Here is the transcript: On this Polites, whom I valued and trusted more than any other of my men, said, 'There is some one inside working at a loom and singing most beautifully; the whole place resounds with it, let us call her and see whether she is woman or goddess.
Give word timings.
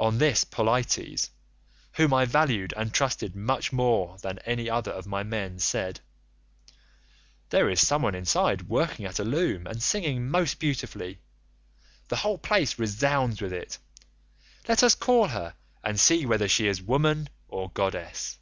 On 0.00 0.18
this 0.18 0.42
Polites, 0.42 1.30
whom 1.92 2.12
I 2.12 2.24
valued 2.24 2.74
and 2.76 2.92
trusted 2.92 3.36
more 3.36 4.18
than 4.18 4.40
any 4.40 4.68
other 4.68 4.90
of 4.90 5.06
my 5.06 5.22
men, 5.22 5.60
said, 5.60 6.00
'There 7.50 7.70
is 7.70 7.86
some 7.86 8.02
one 8.02 8.16
inside 8.16 8.62
working 8.62 9.06
at 9.06 9.20
a 9.20 9.24
loom 9.24 9.68
and 9.68 9.80
singing 9.80 10.28
most 10.28 10.58
beautifully; 10.58 11.20
the 12.08 12.16
whole 12.16 12.38
place 12.38 12.76
resounds 12.76 13.40
with 13.40 13.52
it, 13.52 13.78
let 14.66 14.82
us 14.82 14.96
call 14.96 15.28
her 15.28 15.54
and 15.84 16.00
see 16.00 16.26
whether 16.26 16.48
she 16.48 16.66
is 16.66 16.82
woman 16.82 17.28
or 17.46 17.70
goddess. 17.70 18.38